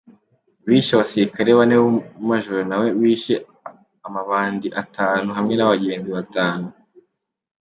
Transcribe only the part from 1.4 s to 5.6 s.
bane n’umu-major nawe wishe amabandi atanu hamwe